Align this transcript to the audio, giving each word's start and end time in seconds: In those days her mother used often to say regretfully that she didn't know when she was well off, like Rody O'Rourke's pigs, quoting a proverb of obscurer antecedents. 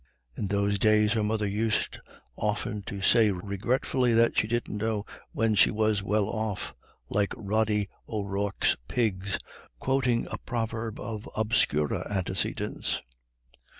In 0.35 0.47
those 0.47 0.79
days 0.79 1.13
her 1.13 1.21
mother 1.21 1.45
used 1.45 1.99
often 2.35 2.81
to 2.87 3.03
say 3.03 3.29
regretfully 3.29 4.13
that 4.15 4.35
she 4.35 4.47
didn't 4.47 4.77
know 4.77 5.05
when 5.31 5.53
she 5.53 5.69
was 5.69 6.01
well 6.01 6.25
off, 6.27 6.73
like 7.07 7.35
Rody 7.37 7.87
O'Rourke's 8.09 8.75
pigs, 8.87 9.37
quoting 9.77 10.25
a 10.31 10.39
proverb 10.39 10.99
of 10.99 11.29
obscurer 11.35 12.01
antecedents. 12.11 13.03